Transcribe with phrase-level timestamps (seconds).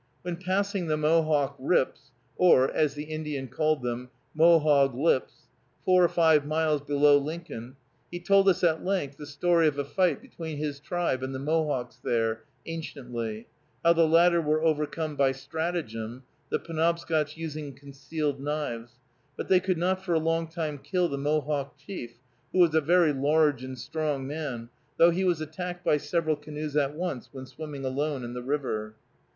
[0.23, 5.43] When passing the Mohawk Rips, or, as the Indian called them, "Mohog lips,"
[5.85, 7.75] four or five miles below Lincoln,
[8.09, 11.39] he told us at length the story of a fight between his tribe and the
[11.39, 13.45] Mohawks there, anciently,
[13.85, 18.93] how the latter were overcome by stratagem, the Penobscots using concealed knives,
[19.37, 22.13] but they could not for a long time kill the Mohawk chief,
[22.53, 26.75] who was a very large and strong man, though he was attacked by several canoes
[26.75, 28.95] at once, when swimming alone in the river.